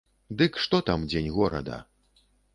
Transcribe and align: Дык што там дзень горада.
Дык 0.39 0.57
што 0.63 0.79
там 0.87 1.05
дзень 1.11 1.29
горада. 1.37 1.79